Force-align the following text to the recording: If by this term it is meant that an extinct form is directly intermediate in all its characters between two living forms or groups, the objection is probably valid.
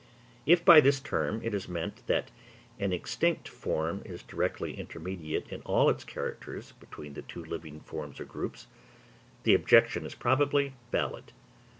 If 0.47 0.65
by 0.65 0.81
this 0.81 0.99
term 0.99 1.41
it 1.43 1.53
is 1.53 1.69
meant 1.69 2.01
that 2.07 2.31
an 2.79 2.91
extinct 2.91 3.47
form 3.47 4.01
is 4.03 4.23
directly 4.23 4.79
intermediate 4.79 5.49
in 5.49 5.61
all 5.61 5.91
its 5.91 6.03
characters 6.03 6.71
between 6.79 7.13
two 7.27 7.45
living 7.45 7.81
forms 7.81 8.19
or 8.19 8.25
groups, 8.25 8.65
the 9.43 9.53
objection 9.53 10.03
is 10.03 10.15
probably 10.15 10.73
valid. 10.91 11.33